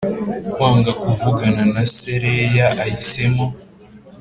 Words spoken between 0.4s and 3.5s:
Kwanga kuvugana na se Leah ahisemo